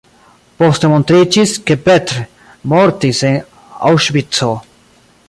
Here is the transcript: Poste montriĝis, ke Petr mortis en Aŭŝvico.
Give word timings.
Poste 0.61 0.89
montriĝis, 0.93 1.53
ke 1.67 1.77
Petr 1.89 2.17
mortis 2.73 3.21
en 3.33 3.39
Aŭŝvico. 3.91 4.51